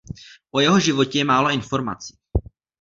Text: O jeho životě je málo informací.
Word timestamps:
O 0.51 0.59
jeho 0.61 0.79
životě 0.79 1.17
je 1.17 1.23
málo 1.25 1.49
informací. 1.49 2.17